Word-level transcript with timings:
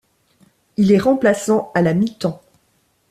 Il 0.77 0.91
est 0.91 0.97
remplaçant 0.97 1.71
à 1.75 1.83
la 1.83 1.93
mi-temps. 1.93 2.41